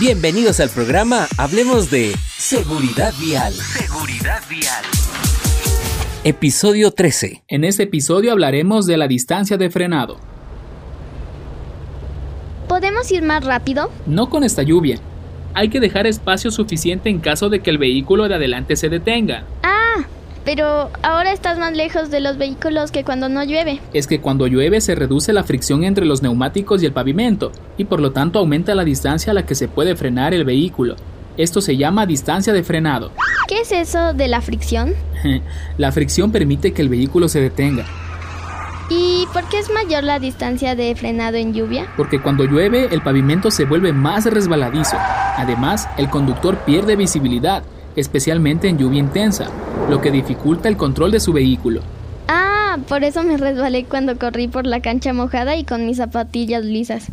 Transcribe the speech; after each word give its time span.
Bienvenidos 0.00 0.58
al 0.60 0.70
programa 0.70 1.26
Hablemos 1.36 1.90
de 1.90 2.14
Seguridad 2.38 3.12
Vial. 3.20 3.52
Seguridad 3.52 4.40
Vial. 4.48 4.84
Episodio 6.24 6.92
13. 6.92 7.44
En 7.46 7.62
este 7.62 7.82
episodio 7.82 8.32
hablaremos 8.32 8.86
de 8.86 8.96
la 8.96 9.06
distancia 9.06 9.58
de 9.58 9.68
frenado. 9.68 10.16
¿Podemos 12.68 13.12
ir 13.12 13.22
más 13.22 13.44
rápido? 13.44 13.90
No 14.06 14.30
con 14.30 14.44
esta 14.44 14.62
lluvia. 14.62 14.98
Hay 15.52 15.68
que 15.68 15.78
dejar 15.78 16.06
espacio 16.06 16.50
suficiente 16.50 17.10
en 17.10 17.18
caso 17.18 17.50
de 17.50 17.60
que 17.60 17.68
el 17.68 17.76
vehículo 17.76 18.28
de 18.28 18.36
adelante 18.36 18.76
se 18.76 18.88
detenga. 18.88 19.44
Ah, 19.62 19.71
pero 20.44 20.90
ahora 21.02 21.32
estás 21.32 21.58
más 21.58 21.72
lejos 21.76 22.10
de 22.10 22.20
los 22.20 22.38
vehículos 22.38 22.90
que 22.90 23.04
cuando 23.04 23.28
no 23.28 23.44
llueve. 23.44 23.80
Es 23.92 24.06
que 24.06 24.20
cuando 24.20 24.46
llueve 24.46 24.80
se 24.80 24.94
reduce 24.94 25.32
la 25.32 25.44
fricción 25.44 25.84
entre 25.84 26.04
los 26.04 26.22
neumáticos 26.22 26.82
y 26.82 26.86
el 26.86 26.92
pavimento, 26.92 27.52
y 27.76 27.84
por 27.84 28.00
lo 28.00 28.12
tanto 28.12 28.38
aumenta 28.38 28.74
la 28.74 28.84
distancia 28.84 29.30
a 29.30 29.34
la 29.34 29.46
que 29.46 29.54
se 29.54 29.68
puede 29.68 29.96
frenar 29.96 30.34
el 30.34 30.44
vehículo. 30.44 30.96
Esto 31.36 31.60
se 31.60 31.76
llama 31.76 32.06
distancia 32.06 32.52
de 32.52 32.62
frenado. 32.62 33.10
¿Qué 33.48 33.60
es 33.60 33.72
eso 33.72 34.12
de 34.12 34.28
la 34.28 34.40
fricción? 34.40 34.94
la 35.78 35.92
fricción 35.92 36.30
permite 36.30 36.72
que 36.72 36.82
el 36.82 36.88
vehículo 36.88 37.28
se 37.28 37.40
detenga. 37.40 37.86
¿Y 38.90 39.26
por 39.32 39.48
qué 39.48 39.58
es 39.58 39.70
mayor 39.70 40.04
la 40.04 40.18
distancia 40.18 40.74
de 40.74 40.94
frenado 40.94 41.38
en 41.38 41.54
lluvia? 41.54 41.86
Porque 41.96 42.20
cuando 42.20 42.44
llueve 42.44 42.88
el 42.90 43.00
pavimento 43.00 43.50
se 43.50 43.64
vuelve 43.64 43.92
más 43.94 44.26
resbaladizo. 44.26 44.96
Además, 45.36 45.88
el 45.96 46.10
conductor 46.10 46.58
pierde 46.66 46.96
visibilidad, 46.96 47.62
especialmente 47.96 48.68
en 48.68 48.76
lluvia 48.76 48.98
intensa, 48.98 49.50
lo 49.88 50.00
que 50.00 50.10
dificulta 50.10 50.68
el 50.68 50.76
control 50.76 51.10
de 51.10 51.20
su 51.20 51.32
vehículo. 51.32 51.82
Ah, 52.28 52.78
por 52.88 53.04
eso 53.04 53.22
me 53.22 53.36
resbalé 53.36 53.84
cuando 53.84 54.18
corrí 54.18 54.48
por 54.48 54.66
la 54.66 54.80
cancha 54.80 55.12
mojada 55.12 55.56
y 55.56 55.64
con 55.64 55.86
mis 55.86 55.98
zapatillas 55.98 56.64
lisas. 56.64 57.06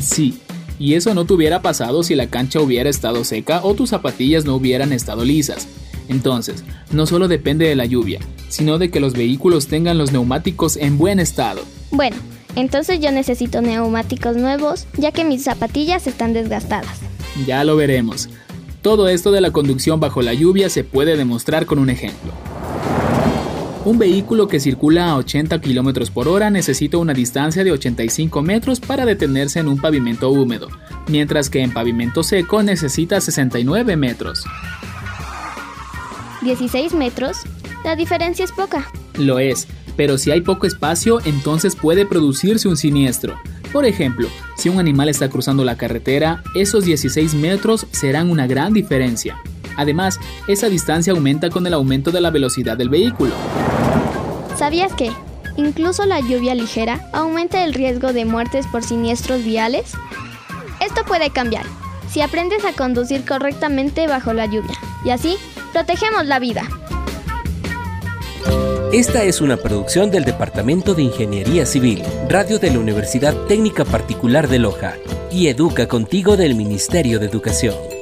Sí, 0.00 0.40
y 0.78 0.94
eso 0.94 1.14
no 1.14 1.24
te 1.24 1.34
hubiera 1.34 1.62
pasado 1.62 2.02
si 2.02 2.14
la 2.14 2.28
cancha 2.28 2.60
hubiera 2.60 2.88
estado 2.88 3.24
seca 3.24 3.60
o 3.62 3.74
tus 3.74 3.90
zapatillas 3.90 4.44
no 4.44 4.54
hubieran 4.54 4.92
estado 4.92 5.24
lisas. 5.24 5.68
Entonces, 6.08 6.64
no 6.90 7.06
solo 7.06 7.28
depende 7.28 7.68
de 7.68 7.76
la 7.76 7.84
lluvia, 7.84 8.20
sino 8.48 8.78
de 8.78 8.90
que 8.90 8.98
los 8.98 9.12
vehículos 9.12 9.68
tengan 9.68 9.98
los 9.98 10.10
neumáticos 10.10 10.76
en 10.76 10.98
buen 10.98 11.20
estado. 11.20 11.60
Bueno, 11.92 12.16
entonces 12.56 12.98
yo 13.00 13.12
necesito 13.12 13.62
neumáticos 13.62 14.36
nuevos, 14.36 14.86
ya 14.96 15.12
que 15.12 15.24
mis 15.24 15.44
zapatillas 15.44 16.06
están 16.06 16.32
desgastadas. 16.32 16.98
Ya 17.46 17.62
lo 17.64 17.76
veremos. 17.76 18.28
Todo 18.82 19.08
esto 19.08 19.30
de 19.30 19.42
la 19.42 19.50
conducción 19.50 20.00
bajo 20.00 20.22
la 20.22 20.32
lluvia 20.32 20.70
se 20.70 20.84
puede 20.84 21.18
demostrar 21.18 21.66
con 21.66 21.78
un 21.78 21.90
ejemplo. 21.90 22.32
Un 23.84 23.98
vehículo 23.98 24.48
que 24.48 24.58
circula 24.58 25.10
a 25.10 25.16
80 25.16 25.60
km 25.60 26.10
por 26.10 26.28
hora 26.28 26.48
necesita 26.48 26.96
una 26.96 27.12
distancia 27.12 27.62
de 27.62 27.72
85 27.72 28.40
metros 28.40 28.80
para 28.80 29.04
detenerse 29.04 29.58
en 29.58 29.68
un 29.68 29.78
pavimento 29.78 30.30
húmedo, 30.30 30.68
mientras 31.08 31.50
que 31.50 31.60
en 31.60 31.72
pavimento 31.72 32.22
seco 32.22 32.62
necesita 32.62 33.20
69 33.20 33.96
metros. 33.96 34.44
16 36.42 36.94
metros, 36.94 37.38
la 37.84 37.96
diferencia 37.96 38.46
es 38.46 38.52
poca. 38.52 38.90
Lo 39.18 39.38
es, 39.38 39.66
pero 39.96 40.16
si 40.16 40.30
hay 40.30 40.40
poco 40.40 40.66
espacio, 40.66 41.20
entonces 41.26 41.76
puede 41.76 42.06
producirse 42.06 42.66
un 42.66 42.78
siniestro. 42.78 43.36
Por 43.72 43.84
ejemplo, 43.84 44.28
si 44.56 44.68
un 44.68 44.80
animal 44.80 45.08
está 45.08 45.28
cruzando 45.28 45.64
la 45.64 45.76
carretera, 45.76 46.42
esos 46.54 46.84
16 46.84 47.34
metros 47.34 47.86
serán 47.92 48.30
una 48.30 48.46
gran 48.46 48.72
diferencia. 48.72 49.40
Además, 49.76 50.18
esa 50.48 50.68
distancia 50.68 51.12
aumenta 51.12 51.50
con 51.50 51.66
el 51.66 51.74
aumento 51.74 52.10
de 52.10 52.20
la 52.20 52.30
velocidad 52.30 52.76
del 52.76 52.88
vehículo. 52.88 53.32
¿Sabías 54.58 54.92
que 54.94 55.12
incluso 55.56 56.04
la 56.04 56.20
lluvia 56.20 56.54
ligera 56.54 57.08
aumenta 57.12 57.64
el 57.64 57.72
riesgo 57.72 58.12
de 58.12 58.24
muertes 58.24 58.66
por 58.66 58.82
siniestros 58.82 59.44
viales? 59.44 59.92
Esto 60.80 61.04
puede 61.04 61.30
cambiar 61.30 61.64
si 62.10 62.22
aprendes 62.22 62.64
a 62.64 62.72
conducir 62.72 63.24
correctamente 63.24 64.08
bajo 64.08 64.32
la 64.32 64.46
lluvia 64.46 64.76
y 65.04 65.10
así 65.10 65.36
protegemos 65.72 66.26
la 66.26 66.40
vida. 66.40 66.62
Esta 68.92 69.22
es 69.22 69.40
una 69.40 69.56
producción 69.56 70.10
del 70.10 70.24
Departamento 70.24 70.94
de 70.94 71.02
Ingeniería 71.02 71.64
Civil, 71.64 72.02
Radio 72.28 72.58
de 72.58 72.72
la 72.72 72.80
Universidad 72.80 73.36
Técnica 73.46 73.84
Particular 73.84 74.48
de 74.48 74.58
Loja 74.58 74.96
y 75.30 75.46
Educa 75.46 75.86
Contigo 75.86 76.36
del 76.36 76.56
Ministerio 76.56 77.20
de 77.20 77.26
Educación. 77.26 77.99